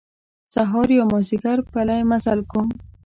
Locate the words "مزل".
2.09-2.39